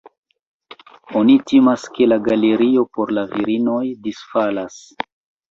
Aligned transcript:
Oni 1.19 1.35
timas, 1.51 1.83
ke 1.97 2.07
la 2.07 2.17
galerio 2.29 2.87
por 2.99 3.15
la 3.19 3.27
virinoj 3.35 3.85
disfalas. 4.09 4.81